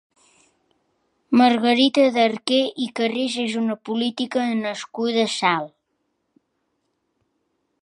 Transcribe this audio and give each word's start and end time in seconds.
Margarita 1.41 2.05
de 2.15 2.21
Arquer 2.29 2.61
i 2.85 2.87
Carreras 2.99 3.35
és 3.43 3.59
una 3.61 3.75
política 3.91 4.47
nascuda 4.63 5.27
a 5.29 5.33
Salt. 5.35 5.73